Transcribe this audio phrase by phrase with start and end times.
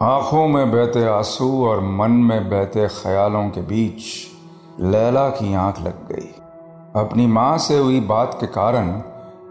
[0.00, 4.04] आँखों में बहते आँसू और मन में बहते ख्यालों के बीच
[4.80, 6.28] लैला की आँख लग गई।
[6.96, 8.90] अपनी माँ से हुई बात के कारण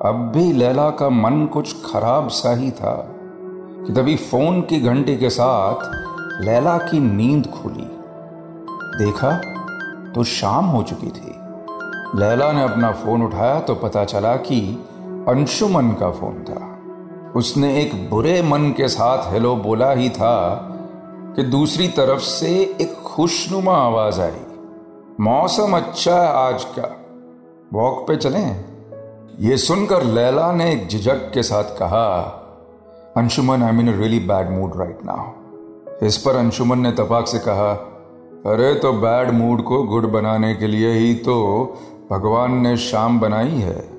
[0.06, 2.94] अब भी लैला का मन कुछ खराब सा ही था
[3.88, 7.88] कि तभी फ़ोन की घंटी के साथ लैला की नींद खुली।
[9.06, 9.32] देखा
[10.12, 11.36] तो शाम हो चुकी थी।
[12.20, 14.62] लैला ने अपना फ़ोन उठाया तो पता चला कि
[15.28, 16.71] अंशुमन का फ़ोन था।
[17.36, 20.68] उसने एक बुरे मन के साथ हेलो बोला ही था
[21.36, 22.48] कि दूसरी तरफ़ से
[22.82, 24.42] एक खुशनुमा आवाज़ आई।
[25.20, 27.06] मौसम अच्छा है आज का।
[27.74, 28.66] वॉक पे चलें।
[29.40, 32.08] ये सुनकर लैला ने एक झिझक के साथ कहा,
[33.18, 37.72] Anshuman I mean really bad mood right now इस पर अंशुमन ने तपाक से कहा,
[38.46, 41.36] अरे तो बैड मूड को गुड बनाने के लिए ही तो
[42.12, 43.90] भगवान ने शाम बनाई है।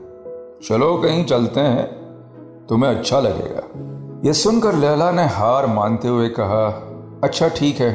[0.69, 2.02] चलो कहीं चलते हैं।
[2.69, 3.63] तुम्हें अच्छा लगेगा।
[4.27, 6.67] यह सुनकर लैला ने हार मानते हुए कहा
[7.25, 7.93] अच्छा ठीक है,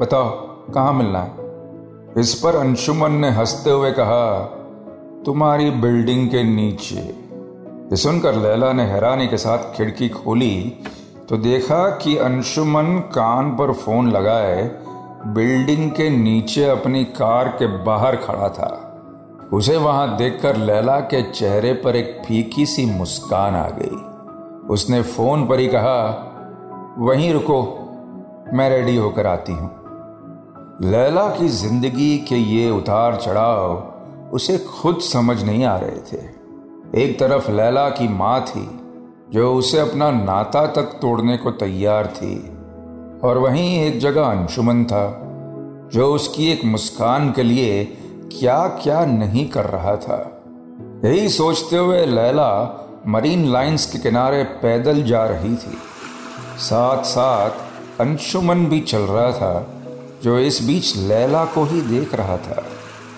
[0.00, 0.28] बताओ,
[0.72, 1.46] कहाँ मिलना है?
[2.18, 4.40] इस पर अंशुमन ने हँसते हुए कहा,
[5.26, 10.84] तुम्हारी बिल्डिंग के नीचे। ये सुनकर लैला ने हैरानी के साथ खिड़की खोली
[11.28, 14.62] तो देखा कि अंशुमन कान पर फ़ोन लगाए,
[15.26, 18.87] बिल्डिंग के नीचे अपनी कार के बाहर खड़ा था।
[19.52, 23.96] उसे वहाँ देखकर लैला के चेहरे पर एक फीकी सी मुस्कान आ गई।
[24.68, 26.24] उसने फ़ोन पर ही कहा,
[26.98, 27.62] वहीं रुको,
[28.52, 29.70] मैं रेडी होकर आती हूँ।
[30.82, 33.94] लैला की ज़िंदगी के ये उतार चढ़ाव
[34.32, 36.20] उसे खुद समझ नहीं आ रहे थे।
[37.04, 38.80] एक तरफ़ लैला की माँ थी,
[39.30, 42.36] जो उसे अपना नाता तक तोड़ने को तैयार थी,
[43.24, 45.20] और वहीं एक जगह अंशुमन था,
[45.92, 47.98] जो उसकी एक मुस्कान के लिए
[48.32, 50.42] क्या क्या नहीं कर रहा था।
[51.04, 52.50] यही सोचते हुए लैला
[53.06, 55.78] मरीन लाइंस के किनारे पैदल जा रही थी।
[56.58, 57.50] साथ साथ
[58.00, 59.66] अंशुमन भी चल रहा था,
[60.22, 62.64] जो इस बीच लैला को ही देख रहा था।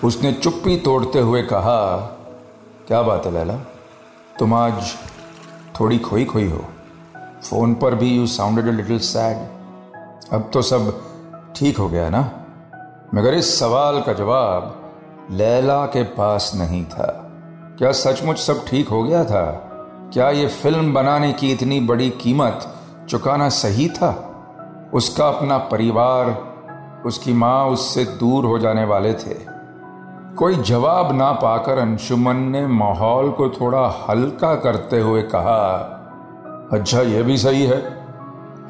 [0.03, 1.97] उसने चुप्पी तोड़ते हुए कहा,
[2.87, 3.55] क्या बात है लैला?
[4.39, 4.83] तुम आज
[5.79, 6.65] थोड़ी खोई खोई हो।
[7.43, 9.37] फ़ोन पर भी you sounded a little sad
[10.33, 11.03] अब तो सब
[11.55, 12.31] ठीक हो गया ना?
[13.15, 14.77] मगर इस सवाल का जवाब
[15.31, 17.31] लैला के पास नहीं था।
[17.77, 19.51] क्या सचमुच सब ठीक हो गया था?
[20.13, 22.75] क्या ये फ़िल्म बनाने की इतनी बड़ी कीमत
[23.09, 24.27] चुकाना सही था?
[24.93, 26.45] उसका अपना परिवार,
[27.05, 29.35] उसकी माँ उससे दूर हो जाने वाले थे।
[30.37, 35.97] कोई जवाब ना पाकर अंशुमन ने माहौल को थोड़ा हल्का करते हुए कहा
[36.73, 38.05] अच्छा ये भी सही है।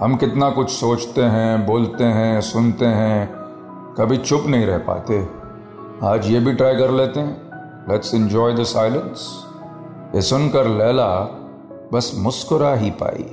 [0.01, 3.33] हम कितना कुछ सोचते हैं, बोलते हैं, सुनते हैं,
[3.97, 5.41] कभी चुप नहीं रह पाते।
[6.03, 9.25] आज ये भी ट्राई कर लेते हैं। लेट्स एंजॉय द साइलेंस
[10.16, 11.09] ये सुनकर लैला
[11.94, 13.23] बस मुस्कुरा ही पाई।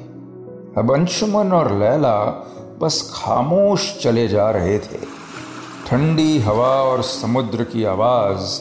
[0.78, 2.14] अब अंशुमन और लैला
[2.82, 4.98] बस खामोश चले जा रहे थे।
[5.86, 8.60] ठंडी हवा और समुद्र की आवाज़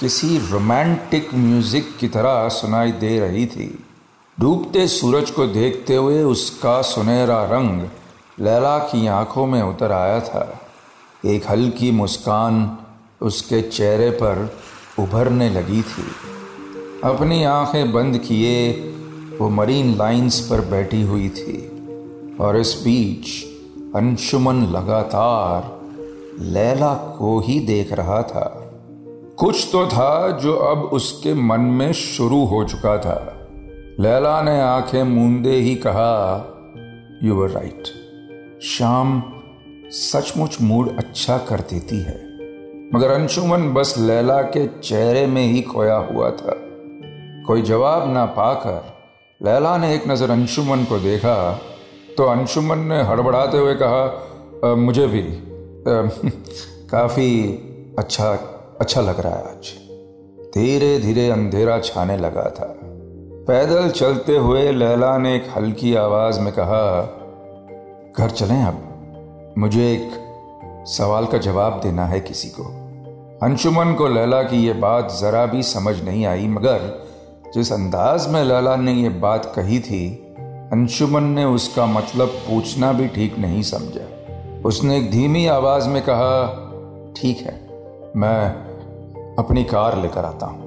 [0.00, 3.84] किसी रोमांटिक म्यूज़िक की तरह सुनाई दे रही थी।
[4.40, 7.82] डूबते सूरज को देखते हुए उसका सुनहरा रंग
[8.40, 10.60] लैला की आँखों में उतर आया था।
[11.24, 12.78] एक हल्की मुस्कान
[13.22, 14.56] उसके चेहरे पर
[14.98, 16.04] उभरने लगी थी।
[17.04, 18.72] अपनी आँखें बंद किए
[19.40, 21.58] वो मरीन लाइंस पर बैठी हुई थी
[22.40, 23.44] और इस बीच
[23.96, 25.80] अंशुमन लगातार
[26.40, 28.62] लैला को ही देख रहा था।
[29.38, 33.48] कुछ तो था जो अब उसके मन में शुरू हो चुका था।
[34.00, 36.52] लैला ने आँखें मूंदे ही कहा
[37.22, 37.82] यू वर राइट
[38.62, 39.22] शाम
[39.86, 42.25] सचमुच मूड अच्छा कर देती है।
[42.94, 46.52] मगर अंशुमन बस लैला के चेहरे में ही खोया हुआ था।
[47.46, 48.82] कोई जवाब ना पाकर
[49.40, 51.36] लैला ने एक नज़र अंशुमन को देखा
[52.18, 55.22] तो अंशुमन ने हड़बड़ाते हुए कहा मुझे भी
[56.88, 57.28] काफ़ी
[57.98, 58.30] अच्छा
[58.80, 59.72] अच्छा लग रहा है आज।
[60.54, 62.76] धीरे धीरे अंधेरा छाने लगा था।
[63.48, 66.82] पैदल चलते हुए लैला ने एक हल्की आवाज़ में कहा,
[68.18, 70.25] घर चलें अब, मुझे एक
[70.86, 72.64] सवाल का जवाब देना है किसी को।
[73.42, 77.06] अंशुमन को लैला की यह बात जरा भी समझ नहीं आई, मगर
[77.54, 80.08] जिस अंदाज में लैला ने यह बात कही थी,
[80.72, 86.46] अंशुमन ने उसका मतलब पूछना भी ठीक नहीं समझा। उसने एक धीमी आवाज़ में कहा,
[87.16, 87.68] ठीक है,
[88.16, 88.48] मैं
[89.36, 90.64] अपनी कार लेकर आता हूँ।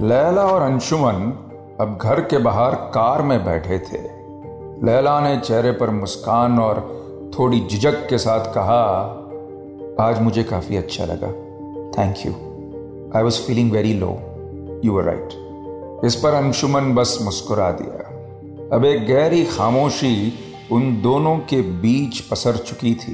[0.00, 1.32] लैला और अंशुमन
[1.80, 4.02] अब घर के बाहर कार में बैठे थे।
[4.86, 8.82] लैला ने चेहरे पर मुस्कान और थोड़ी झिझक के साथ कहा,
[10.00, 11.28] आज मुझे काफ़ी अच्छा लगा।
[11.92, 12.32] Thank you
[13.16, 14.08] I was feeling very low
[14.84, 18.04] you are right इस पर अंशुमन बस मुस्कुरा दिया।
[18.76, 20.32] अब एक गहरी खामोशी
[20.72, 23.12] उन दोनों के बीच पसर चुकी थी।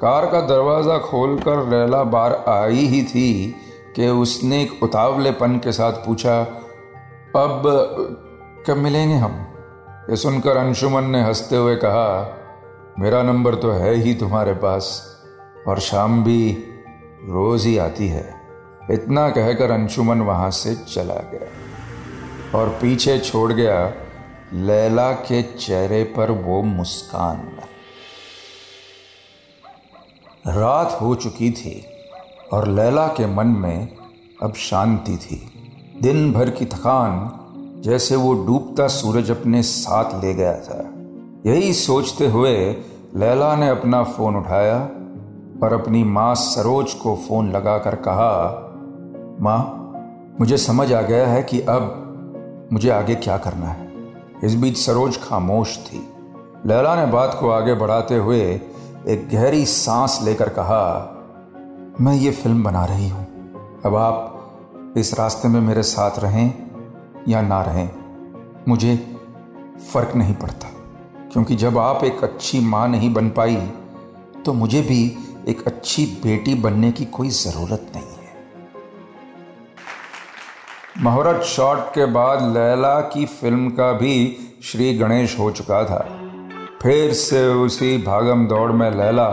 [0.00, 3.54] कार का दरवाज़ा खोलकर लैला बार आई ही थी
[3.96, 6.40] कि उसने एक उतावलेपन के साथ पूछा,
[7.36, 7.62] अब
[8.66, 9.46] कब मिलेंगे हम?
[10.10, 12.38] ये सुनकर अंशुमन ने हँसते हुए कहा
[12.98, 14.86] मेरा नंबर तो है ही तुम्हारे पास,
[15.68, 16.50] और शाम भी
[17.24, 18.24] रोज ही आती है।
[18.90, 23.92] इतना कहकर अंशुमन वहाँ से चला गया, और पीछे छोड़ गया
[24.54, 27.40] लैला के चेहरे पर वो मुस्कान।
[30.46, 31.84] रात हो चुकी थी,
[32.52, 33.88] और लैला के मन में
[34.42, 35.42] अब शांति थी।
[36.02, 37.30] दिन भर की थकान
[37.82, 40.91] जैसे वो डूबता सूरज अपने साथ ले गया था।
[41.46, 42.54] यही सोचते हुए
[43.16, 44.76] लैला ने अपना फ़ोन उठाया
[45.62, 48.34] और अपनी माँ सरोज को फ़ोन लगाकर कहा,
[49.40, 53.90] माँ, मुझे समझ आ गया है कि अब मुझे आगे क्या करना है।
[54.44, 55.98] इस बीच सरोज खामोश थी।
[56.66, 58.40] लैला ने बात को आगे बढ़ाते हुए
[59.08, 60.84] एक गहरी सांस लेकर कहा,
[62.00, 63.26] मैं ये फ़िल्म बना रही हूँ।
[63.86, 66.52] अब आप इस रास्ते में मेरे साथ रहें
[67.28, 67.88] या ना रहें,
[68.68, 68.96] मुझे
[69.92, 70.71] फ़र्क नहीं पड़ता।
[71.32, 73.56] क्योंकि जब आप एक अच्छी माँ नहीं बन पाई
[74.44, 75.02] तो मुझे भी
[75.48, 78.34] एक अच्छी बेटी बनने की कोई ज़रूरत नहीं है।
[81.02, 84.14] मुहूर्त शॉट के बाद लैला की फ़िल्म का भी
[84.62, 86.00] श्री गणेश हो चुका था।
[86.82, 89.26] फिर से उसी भागम दौड़ में लैला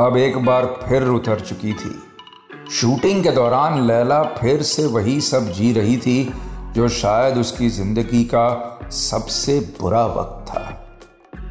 [0.00, 1.94] अब एक बार फिर उतर चुकी थी।
[2.70, 6.32] शूटिंग के दौरान लैला फिर से वही सब जी रही थी,
[6.74, 8.46] जो शायद उसकी ज़िंदगी का
[8.92, 10.67] सबसे बुरा वक्त था।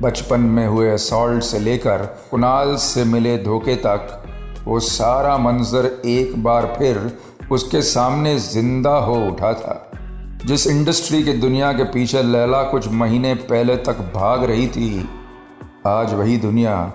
[0.02, 4.24] बचपन में हुए असॉल्ट से लेकर कुणाल से मिले धोखे तक,
[4.66, 7.18] वो सारा मंजर एक बार फिर
[7.52, 9.92] उसके सामने ज़िंदा हो उठा था।
[10.46, 15.10] जिस इंडस्ट्री की दुनिया के पीछे लैला कुछ महीने पहले तक भाग रही थी,
[15.88, 16.94] आज वही दुनिया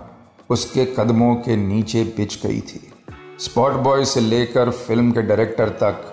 [0.50, 2.92] उसके कदमों के नीचे बिछ गई थी।
[3.40, 6.04] स्पॉट बॉय से लेकर फ़िल्म के डायरेक्टर तक,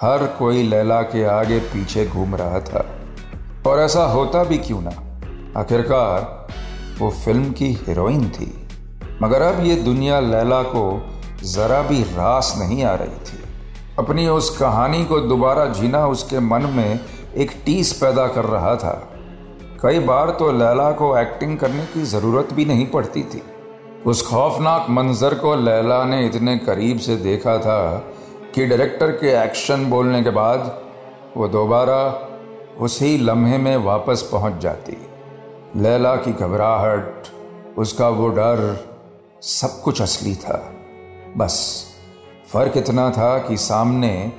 [0.00, 2.86] हर कोई लैला के आगे पीछे घूम रहा था।
[3.66, 5.11] और ऐसा होता भी क्यों ना?
[5.56, 6.48] आखिरकार,
[6.98, 8.68] वो फ़िल्म की हीरोइन थी।
[9.22, 11.10] मगर अब ये दुनिया लैला को
[11.44, 13.42] जरा भी रास नहीं आ रही थी।
[13.98, 17.00] अपनी उस कहानी को दोबारा जीना उसके मन में
[17.36, 19.08] एक टीस पैदा कर रहा था।
[19.82, 23.42] कई बार तो लैला को एक्टिंग करने की ज़रूरत भी नहीं पड़ती थी।
[24.06, 27.96] उस खौफनाक मंजर को लैला ने इतने करीब से देखा था
[28.54, 30.82] कि डायरेक्टर के एक्शन बोलने के बाद
[31.36, 32.28] वो दोबारा
[32.80, 34.96] उसी लम्हे में वापस पहुँच जाती।
[35.76, 37.22] लैला की घबराहट,
[37.78, 38.88] उसका वो डर
[39.42, 40.72] सब कुछ असली था।
[41.36, 41.86] बस,
[42.52, 44.32] फ़र्क इतना था कि सामने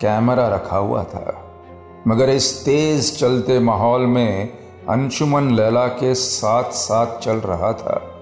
[0.00, 1.54] कैमरा रखा हुआ था।
[2.08, 4.48] मगर इस तेज चलते माहौल में
[4.88, 8.20] अंशुमन लैला के साथ साथ चल रहा था।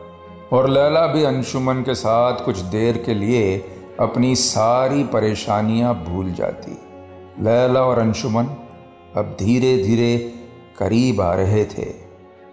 [0.53, 3.59] और लैला भी अंशुमन के साथ कुछ देर के लिए
[4.01, 6.79] अपनी सारी परेशानियाँ भूल जाती।
[7.41, 8.45] लैला और अंशुमन
[9.17, 10.35] अब धीरे धीरे
[10.79, 12.08] करीब आ रहे थे।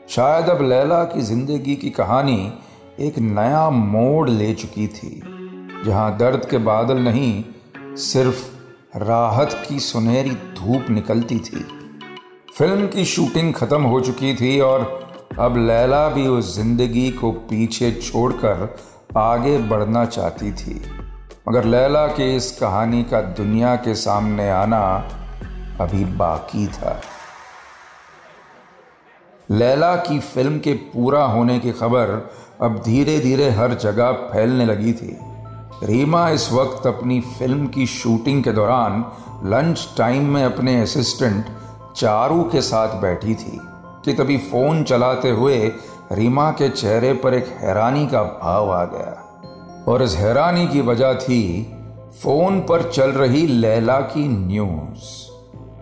[0.09, 2.51] शायद अब लैला की ज़िंदगी की कहानी
[2.99, 5.21] एक नया मोड़ ले चुकी थी,
[5.85, 7.43] जहाँ दर्द के बादल नहीं,
[7.97, 8.43] सिर्फ़
[8.97, 11.65] राहत की सुनहरी धूप निकलती थी।
[12.57, 14.83] फ़िल्म की शूटिंग खत्म हो चुकी थी और
[15.39, 18.75] अब लैला भी उस ज़िंदगी को पीछे छोड़कर
[19.17, 20.81] आगे बढ़ना चाहती थी।
[21.49, 24.81] मगर लैला के इस कहानी का दुनिया के सामने आना
[25.81, 26.99] अभी बाकी था।
[29.51, 34.93] लैला की फ़िल्म के पूरा होने की खबर अब धीरे धीरे हर जगह फैलने लगी
[34.93, 35.17] थी।
[35.83, 39.05] रीमा इस वक्त अपनी फ़िल्म की शूटिंग के दौरान
[39.45, 41.45] लंच टाइम में अपने असिस्टेंट
[41.97, 43.59] चारू के साथ बैठी थी,
[44.05, 45.57] कि तभी फ़ोन चलाते हुए
[46.11, 51.13] रीमा के चेहरे पर एक हैरानी का भाव आ गया। और इस हैरानी की वजह
[51.13, 51.63] थी,
[52.23, 55.24] फ़ोन पर चल रही लैला की न्यूज़।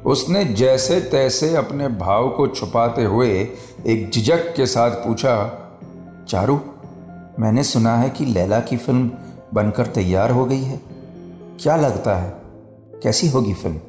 [0.05, 3.47] उसने जैसे तैसे अपने भाव को छुपाते हुए
[3.87, 5.59] एक झिझक के साथ पूछा,
[6.27, 6.59] चारू,
[7.39, 9.11] मैंने सुना है कि लैला की फ़िल्म
[9.53, 10.81] बनकर तैयार हो गई है।
[11.63, 12.33] क्या लगता है,
[13.03, 13.79] कैसी होगी फ़िल्म?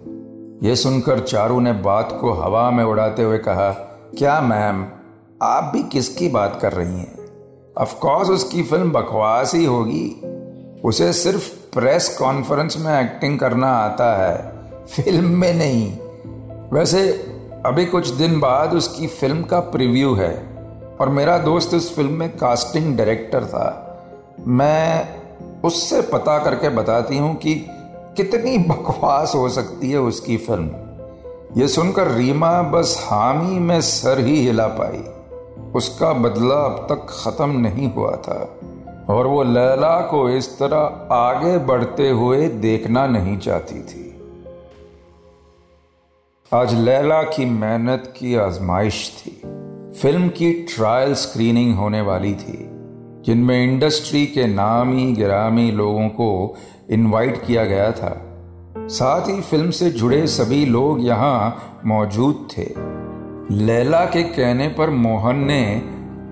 [0.66, 3.70] यह सुनकर चारू ने बात को हवा में उड़ाते हुए कहा,
[4.18, 4.86] क्या मैम,
[5.42, 7.16] आप भी किसकी बात कर रही हैं?
[7.78, 10.20] अफकोर्स उसकी फ़िल्म बकवास ही होगी।
[10.84, 14.52] उसे सिर्फ़ प्रेस कॉन्फ्रेंस में एक्टिंग करना आता है,
[14.86, 15.96] फ़िल्म में नहीं।
[16.72, 17.08] वैसे,
[17.66, 20.34] अभी कुछ दिन बाद उसकी फ़िल्म का प्रीव्यू है,
[21.00, 23.80] और मेरा दोस्त इस फ़िल्म में कास्टिंग डायरेक्टर था।
[24.46, 25.08] मैं
[25.62, 27.54] उससे पता करके बताती हूँ कि
[28.16, 30.70] कितनी बकवास हो सकती है उसकी फ़िल्म।
[31.60, 35.04] ये सुनकर रीमा बस हामी में सर ही हिला पाई।
[35.72, 38.58] उसका बदला अब तक खत्म नहीं हुआ था,
[39.08, 44.13] और वो लैला को इस तरह आगे बढ़ते हुए देखना नहीं चाहती थी।
[46.54, 49.30] आज लैला की मेहनत की आजमाइश थी।
[50.02, 52.58] फ़िल्म की ट्रायल स्क्रीनिंग होने वाली थी,
[53.24, 56.56] जिनमें इंडस्ट्री के नामी गिरामी लोगों को
[56.90, 58.22] इनवाइट किया गया था।
[58.78, 62.66] साथ ही फ़िल्म से जुड़े सभी लोग यहाँ मौजूद थे।
[63.54, 65.82] लैला के कहने पर मोहन ने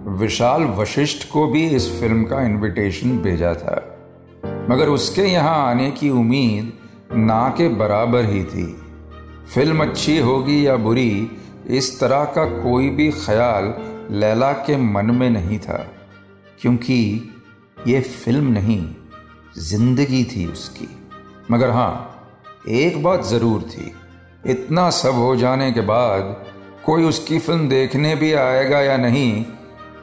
[0.07, 3.99] विशाल वशिष्ठ को भी इस फ़िल्म का इनविटेशन भेजा था।
[4.71, 6.73] मगर उसके यहाँ आने की उम्मीद
[7.13, 8.82] ना के बराबर ही थी।
[9.47, 11.31] फ़िल्म अच्छी होगी या बुरी,
[11.69, 13.75] इस तरह का कोई भी ख्याल
[14.11, 15.77] लैला के मन में नहीं था,
[16.61, 16.99] क्योंकि
[17.87, 18.85] ये फ़िल्म नहीं,
[19.59, 20.89] ज़िंदगी थी उसकी।
[21.51, 22.09] मगर हाँ
[22.71, 23.93] एक बात ज़रूर थी,
[24.47, 26.45] इतना सब हो जाने के बाद
[26.85, 29.45] कोई उसकी फ़िल्म देखने भी आएगा या नहीं,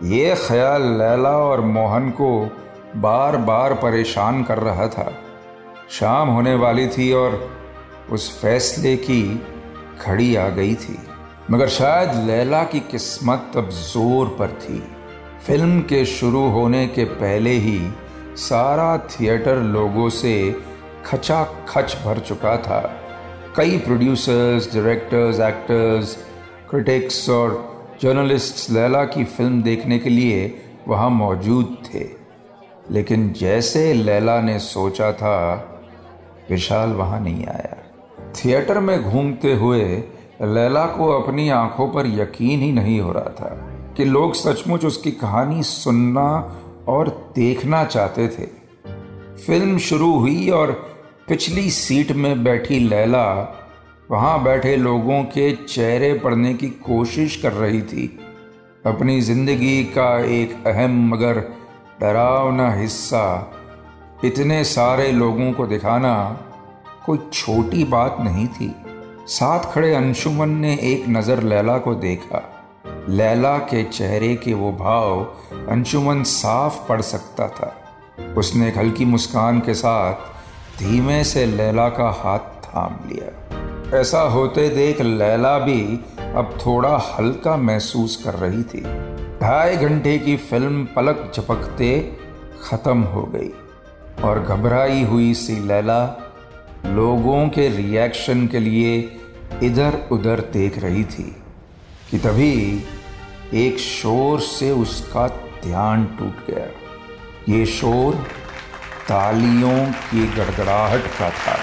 [0.04, 2.30] ये ख्याल लैला और मोहन को
[2.96, 5.12] बार बार परेशान कर रहा था।
[5.90, 7.38] शाम होने वाली थी और
[8.12, 9.24] उस फैसले की
[10.02, 10.98] खड़ी आ गई थी।
[11.52, 14.82] मगर शायद लैला की किस्मत अब ज़ोर पर थी।
[15.48, 17.80] फ़िल्म के शुरू होने के पहले ही
[18.36, 20.56] सारा थिएटर लोगों से
[21.06, 22.82] खचा खच भर चुका था।
[23.58, 26.16] कई प्रोड्यूसर्स डायरेक्टर्स एक्टर्स
[26.70, 27.58] क्रिटिक्स और
[28.02, 32.06] जर्नलिस्ट्स लैला की फ़िल्म देखने के लिए वहाँ मौजूद थे।
[32.92, 35.36] लेकिन जैसे लैला ने सोचा था,
[36.50, 37.79] विशाल वहाँ नहीं आया।
[38.36, 39.84] थिएटर में घूमते हुए
[40.42, 43.50] लैला को अपनी आँखों पर यकीन ही नहीं हो रहा था
[43.98, 46.56] कि लोग सचमुच उसकी कहानी सुनना
[46.88, 48.46] और देखना चाहते थे।
[49.46, 50.72] फ़िल्म शुरू हुई और
[51.28, 53.26] पिछली सीट में बैठी लैला
[54.12, 58.20] वहाँ बैठे लोगों के चेहरे पढ़ने की कोशिश कर रही थी।
[58.86, 61.40] अपनी ज़िंदगी का एक अहम मगर
[62.02, 63.52] डरावना हिस्सा
[64.26, 66.16] इतने सारे लोगों को दिखाना
[67.10, 68.76] कोई छोटी बात नहीं थी।
[69.28, 72.42] साथ खड़े अंशुमन ने एक नज़र लैला को देखा।
[73.10, 75.22] लैला के चेहरे के वो भाव
[75.70, 77.74] अंशुमन साफ़ पढ़ सकता था।
[78.38, 80.14] उसने एक हल्की मुस्कान के साथ
[80.80, 87.58] धीमे से लैला का हाथ थाम लिया। ऐसा होते देख लैला भी अब थोड़ा हल्का
[87.58, 88.82] महसूस कर रही थी।
[89.42, 92.18] ढाई घंटे की फ़िल्म पलक झपकते
[92.64, 93.52] खत्म हो गई
[94.24, 96.26] और घबराई हुई सी लैला
[96.86, 98.98] लोगों के रिएक्शन के लिए
[99.64, 101.24] इधर उधर देख रही थी
[102.12, 102.86] कि तभी
[103.54, 105.28] एक शोर से उसका
[105.64, 106.66] ध्यान टूट गया।
[107.50, 108.16] ये शोर
[109.08, 111.58] तालियों की गड़गड़ाहट का था।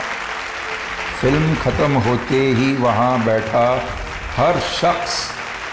[1.20, 3.68] फ़िल्म ख़त्म होते ही वहाँ बैठा
[4.36, 5.18] हर शख्स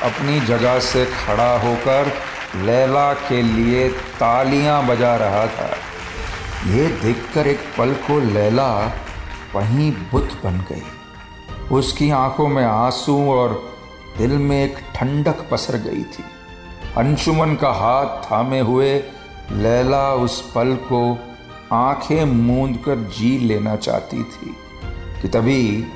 [0.04, 2.12] अपनी जगह से खड़ा होकर
[2.66, 3.88] लैला के लिए
[4.20, 5.70] तालियाँ बजा रहा था।
[6.68, 8.72] ये देखकर एक पल को लैला
[9.56, 10.84] वहीं बुत बन गई।
[11.76, 13.64] उसकी आँखों में आँसू और
[14.18, 16.24] दिल में एक ठंडक पसर गई थी।
[16.98, 19.04] अंशुमन का हाथ थामे हुए
[19.52, 21.18] लैला उस पल को
[21.74, 24.56] आँखें मूंद कर जी लेना चाहती थी
[25.22, 25.88] कि तभी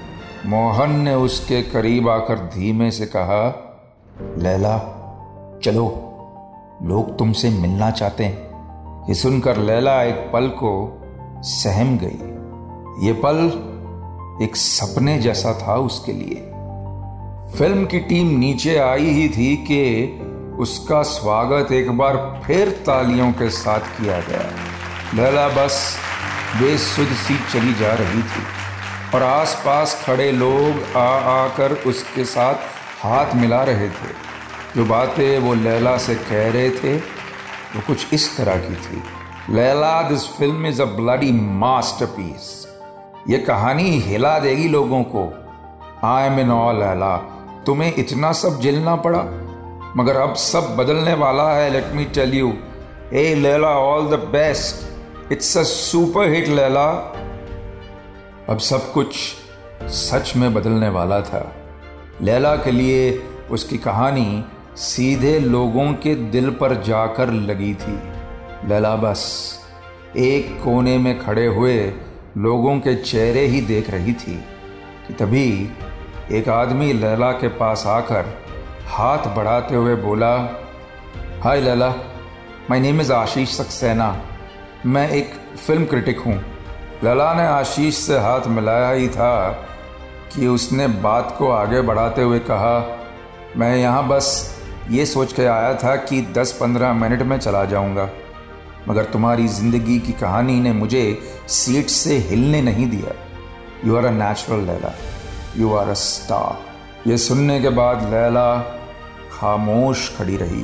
[0.46, 3.64] मोहन ने उसके करीब आकर धीमे से कहा,
[4.38, 4.78] लैला,
[5.64, 5.88] चलो,
[6.84, 8.48] लोग तुमसे मिलना चाहते हैं।
[9.10, 11.02] ये सुनकर लैला एक पल को
[11.42, 12.37] सहम गई।
[12.98, 13.38] ये पल
[14.44, 16.36] एक सपने जैसा था उसके लिए।
[17.58, 20.20] फ़िल्म की टीम नीचे आई ही थी कि
[20.60, 24.50] उसका स्वागत एक बार फिर तालियों के साथ किया गया।
[25.14, 25.98] लैला बस
[26.60, 28.44] बेसुध सी चली जा रही थी
[29.16, 31.08] और आसपास खड़े लोग आ
[31.44, 32.56] आकर उसके साथ
[33.04, 34.14] हाथ मिला रहे थे।
[34.76, 39.04] जो बातें वो लैला से कह रहे थे, वो कुछ इस तरह की थी।
[39.50, 42.57] Laila this film is a bloody masterpiece
[43.30, 45.22] ये कहानी हिला देगी लोगों को।
[46.04, 47.18] I am in awe Laila.
[47.66, 49.20] तुम्हें इतना सब झेलना पड़ा?
[49.98, 52.54] मगर अब सब बदलने वाला है let me tell you
[53.14, 56.88] a, Laila all the best it's a super hit Laila.
[58.50, 59.16] अब सब कुछ
[59.84, 61.56] सच में बदलने वाला था।
[62.22, 68.00] लैला के लिए उसकी कहानी सीधे लोगों के दिल पर जाकर लगी थी।
[68.68, 69.54] लैला बस
[70.18, 71.94] एक कोने में खड़े हुए
[72.38, 74.36] लोगों के चेहरे ही देख रही थी
[75.08, 75.70] कि तभी
[76.32, 78.26] एक आदमी लैला के पास आकर
[78.88, 80.34] हाथ बढ़ाते हुए बोला,
[81.44, 81.90] hi Laila
[82.70, 84.10] my name is Ashish Saxena.
[84.86, 86.36] मैं एक फ़िल्म क्रिटिक हूँ।
[87.04, 89.50] लला ने आशीष से हाथ मिलाया ही था
[90.36, 92.78] कि उसने बात को आगे बढ़ाते हुए कहा,
[93.58, 94.30] मैं यहाँ बस
[94.90, 98.10] ये सोच के आया था कि 10-15 मिनट में चला जाऊँगा।
[98.88, 101.04] मगर तुम्हारी ज़िंदगी की कहानी ने मुझे
[101.50, 103.14] सीट से हिलने नहीं दिया।
[103.86, 104.94] You are a natural Laila.
[105.58, 108.58] You are a star ये सुनने के बाद लैला
[109.32, 110.64] खामोश खड़ी रही।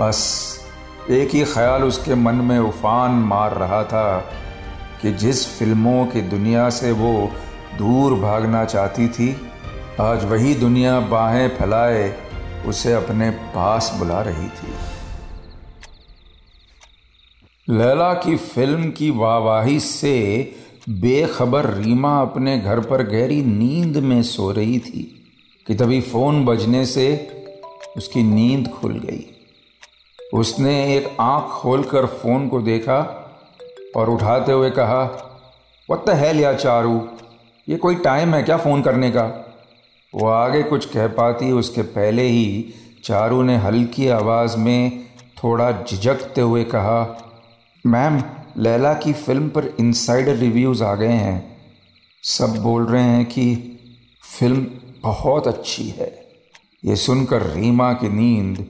[0.00, 0.18] बस
[1.10, 4.08] एक ही ख्याल उसके मन में उफान मार रहा था
[5.02, 7.12] कि जिस फ़िल्मों की दुनिया से वो
[7.78, 9.30] दूर भागना चाहती थी,
[10.00, 12.04] आज वही दुनिया बाहें फैलाए,
[12.66, 14.74] उसे अपने पास बुला रही थी।
[17.70, 20.52] लैला की फ़िल्म की वाहवाही से
[20.88, 25.24] बेखबर रीमा अपने घर पर गहरी नींद में सो रही थी
[25.66, 27.28] कि तभी फ़ोन बजने से
[27.96, 29.26] उसकी नींद खुल गई।
[30.34, 33.30] उसने एक आँख खोलकर फ़ोन को देखा
[33.96, 35.02] और उठाते हुए कहा
[35.90, 37.08] वत है लिया चारू?
[37.68, 39.54] ये कोई टाइम है क्या फ़ोन करने का?
[40.14, 45.04] वो आगे कुछ कह पाती, उसके पहले ही चारू ने हल्की आवाज़ में
[45.44, 47.28] थोड़ा झिझकते हुए कहा
[47.84, 48.18] मैम,
[48.58, 51.56] लैला की फ़िल्म पर इनसाइडर रिव्यूज़ आ गए हैं।
[52.24, 53.54] सब बोल रहे हैं कि
[54.22, 54.66] फ़िल्म
[55.02, 56.06] बहुत अच्छी है।
[56.84, 58.64] ये सुनकर रीमा की नींद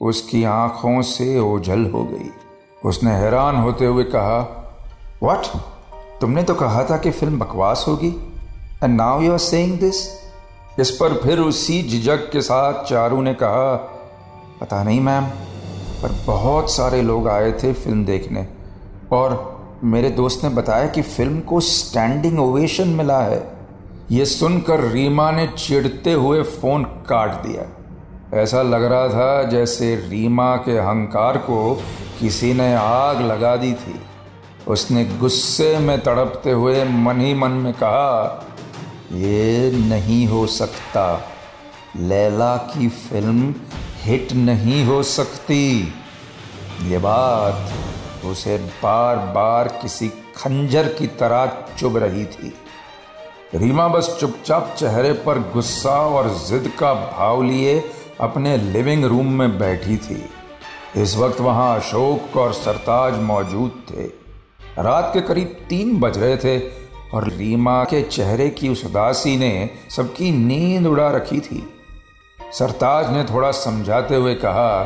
[0.00, 2.30] उसकी आँखों से ओझल हो गई।
[2.84, 4.38] उसने हैरान होते हुए कहा
[5.22, 5.46] वट
[6.20, 8.14] तुमने तो कहा था कि फ़िल्म बकवास होगी।
[8.84, 10.06] And now you are saying this
[10.80, 13.74] इस पर फिर उसी झिझक के साथ चारू ने कहा,
[14.60, 15.24] पता नहीं मैम,
[16.02, 18.46] पर बहुत सारे लोग आए थे फ़िल्म देखने।
[19.12, 23.58] और मेरे दोस्त ने बताया कि फ़िल्म को स्टैंडिंग ओवेशन मिला है।
[24.10, 27.64] ये सुनकर रीमा ने चिढ़ते हुए फ़ोन काट दिया।
[28.42, 31.74] ऐसा लग रहा था जैसे रीमा के अहंकार को
[32.20, 34.00] किसी ने आग लगा दी थी।
[34.68, 38.44] उसने गुस्से में तड़पते हुए मन ही मन में कहा,
[39.12, 41.30] ये नहीं हो सकता।
[41.96, 43.54] लैला की फ़िल्म
[44.02, 45.94] हिट नहीं हो सकती।
[46.82, 47.70] ये बात
[48.24, 51.46] उसे बार बार किसी खंजर की तरह
[51.78, 52.54] चुभ रही थी।
[53.54, 59.58] रीमा बस चुपचाप चेहरे पर गुस्सा और जिद का भाव लिए अपने लिविंग रूम में
[59.58, 60.30] बैठी थी।
[60.96, 64.04] इस वक्त वहाँ अशोक और सरताज मौजूद थे।
[64.82, 66.58] रात के करीब तीन बज रहे थे
[67.14, 71.74] और रीमा के चेहरे की उस उदासी ने सबकी नींद उड़ा रखी थी।
[72.52, 74.82] सरताज ने थोड़ा समझाते हुए कहा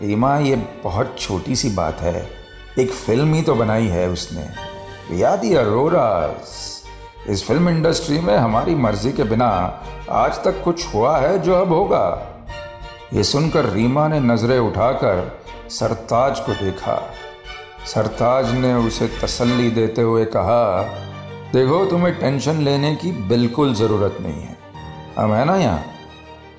[0.00, 2.28] रीमा, ये बहुत छोटी सी बात है।
[2.78, 4.48] एक फ़िल्म ही तो बनाई है उसने।
[5.18, 6.64] याद ही अरोरास
[7.28, 9.46] इस फ़िल्म इंडस्ट्री में हमारी मर्ज़ी के बिना
[10.10, 12.28] आज तक कुछ हुआ है जो अब होगा।
[13.12, 17.02] ये सुनकर रीमा ने नज़रें उठाकर सरताज को देखा।
[17.86, 20.82] सरताज ने उसे तसल्ली देते हुए कहा,
[21.52, 24.56] देखो, तुम्हें टेंशन लेने की बिल्कुल ज़रूरत नहीं है।
[25.18, 25.84] हम है ना यहाँ?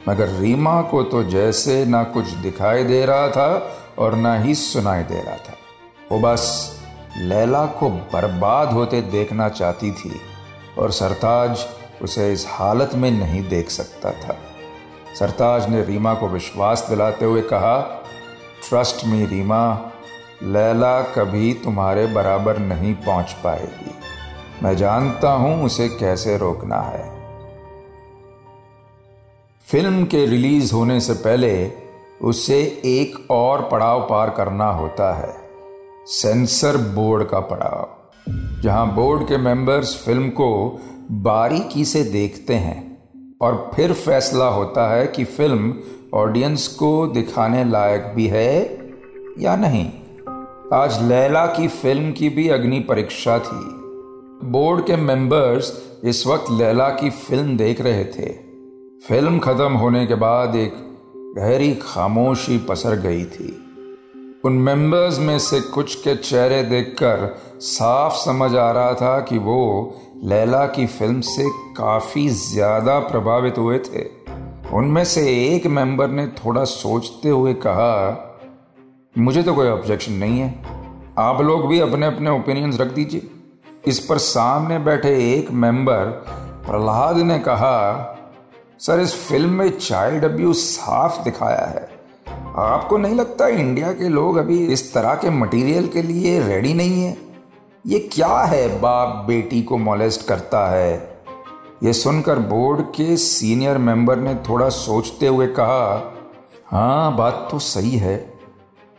[0.10, 5.04] मगर रीमा को तो जैसे ना कुछ दिखाई दे रहा था और ना ही सुनाई
[5.04, 5.54] दे रहा था।
[6.12, 6.80] वो बस
[7.18, 10.22] लैला को बर्बाद होते देखना चाहती थी
[10.78, 11.66] और सरताज
[12.02, 14.38] उसे इस हालत में नहीं देख सकता था।
[15.20, 17.78] सरताज ने रीमा को विश्वास दिलाते हुए कहा
[18.70, 19.92] ट्रस्ट मी रीमा,
[20.44, 23.96] लैला कभी तुम्हारे बराबर नहीं पहुँच पाएगी।
[24.64, 27.17] मैं जानता हूँ उसे कैसे रोकना है।
[29.70, 31.50] फ़िल्म के रिलीज़ होने से पहले
[32.22, 35.34] उसे एक और पड़ाव पार करना होता है,
[36.06, 40.80] सेंसर बोर्ड का पड़ाव, जहाँ बोर्ड के मेंबर्स फ़िल्म को
[41.12, 45.76] बारीकी से देखते हैं और फिर फैसला होता है कि फ़िल्म
[46.14, 48.56] ऑडियंस को दिखाने लायक भी है
[49.40, 49.86] या नहीं।
[50.74, 53.62] आज लैला की फ़िल्म की भी अग्नि परीक्षा थी।
[54.48, 58.47] बोर्ड के मेंबर्स इस वक्त लैला की फ़िल्म देख रहे थे।
[59.02, 60.74] फ़िल्म खत्म होने के बाद एक
[61.38, 63.50] गहरी खामोशी पसर गई थी।
[64.46, 67.28] उन मेंबर्स में से कुछ के चेहरे देखकर
[67.62, 69.60] साफ़ समझ आ रहा था कि वो
[70.24, 74.06] लैला की फ़िल्म से काफ़ी ज़्यादा प्रभावित हुए थे।
[74.74, 77.94] उनमें से एक मेंबर ने थोड़ा सोचते हुए कहा,
[79.16, 80.54] मुझे तो कोई ऑब्जेक्शन नहीं है।
[81.20, 83.30] आप लोग भी अपने अपने ओपिनियंस रख दीजिए।
[83.88, 86.06] इस पर सामने बैठे एक मेंबर
[86.68, 88.14] प्रहलाद ने कहा
[88.80, 91.90] सर, इस फ़िल्म में चाइल्ड अब्यूज साफ़ दिखाया है।
[92.58, 97.02] आपको नहीं लगता इंडिया के लोग अभी इस तरह के मटेरियल के लिए रेडी नहीं
[97.04, 97.18] है?
[97.86, 100.94] ये क्या है बाप बेटी को मोलेस्ट करता है?
[101.84, 106.14] ये सुनकर बोर्ड के सीनियर मेंबर ने थोड़ा सोचते हुए कहा
[106.68, 108.18] हाँ बात तो सही है,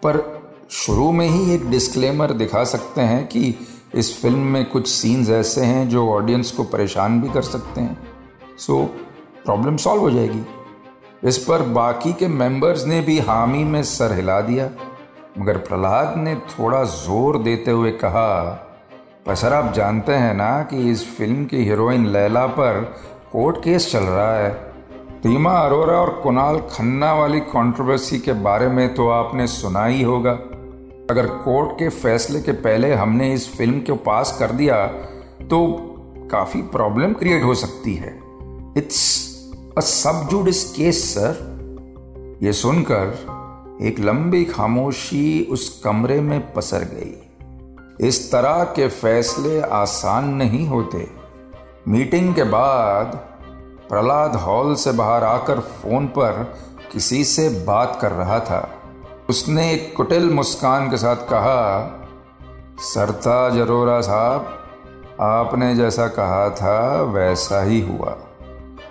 [0.03, 0.23] पर
[0.71, 3.55] शुरू में ही एक डिस्क्लेमर दिखा सकते हैं कि
[3.95, 7.99] इस फ़िल्म में कुछ सीन्स ऐसे हैं जो ऑडियंस को परेशान भी कर सकते हैं।
[8.59, 8.89] सो
[9.45, 10.45] प्रॉब्लम सॉल्व हो जाएगी।
[11.23, 14.69] इस पर बाकी के मेंबर्स ने भी हामी में सर हिला दिया।
[15.39, 18.41] मगर प्रहलाद ने थोड़ा ज़ोर देते हुए कहा,
[19.27, 22.81] पर सर, आप जानते हैं ना कि इस फ़िल्म की हीरोइन लैला पर
[23.33, 24.51] कोर्ट केस चल रहा है।
[25.25, 30.33] रीमा अरोरा और कुणाल खन्ना वाली कंट्रोवर्सी के बारे में तो आपने सुना ही होगा।
[31.11, 34.87] अगर कोर्ट के फैसले के पहले हमने इस फ़िल्म को पास कर दिया
[35.43, 35.67] तो
[36.33, 38.19] काफ़ी प्रॉब्लम क्रिएट हो सकती है।
[38.77, 39.28] It's
[39.79, 43.19] a sub judice case sir यह सुनकर
[43.83, 47.23] एक लंबी खामोशी उस कमरे में पसर गई।
[48.09, 51.11] इस तरह के फैसले आसान नहीं होते।
[51.89, 53.07] मीटिंग के बाद
[53.89, 56.55] प्रहलाद हॉल से बाहर आकर फ़ोन पर
[56.93, 58.71] किसी से बात कर रहा था।
[59.31, 61.91] उसने एक कुटिल मुस्कान के साथ कहा,
[62.79, 64.59] सरताज जरोरा साहब,
[65.21, 68.19] आपने जैसा कहा था, वैसा ही हुआ।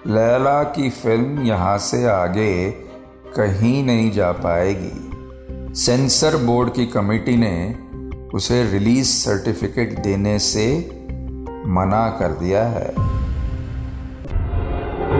[0.05, 2.71] लैला की फ़िल्म यहाँ से आगे
[3.37, 7.75] कहीं नहीं जा पाएगी। सेंसर बोर्ड की कमेटी ने
[8.33, 10.67] उसे रिलीज़ सर्टिफिकेट देने से
[11.67, 12.89] मना कर दिया है।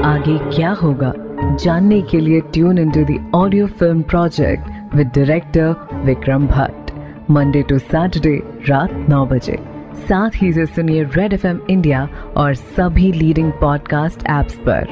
[0.04, 1.14] आगे क्या होगा?
[1.56, 6.92] जानने के लिए tune in to the audio film project with director Vikram Bhatt
[7.32, 8.36] Monday to Saturday
[8.70, 9.58] रात नौ बजे।
[9.98, 14.88] साथ ही से सुनिए रेड एफएम इंडिया और सभी लीडिंग पॉडकास्ट एप्स पर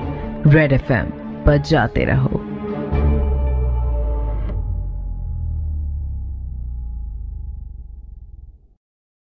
[0.48, 1.06] रेड एफ़एम
[1.46, 2.45] पर जाते रहो।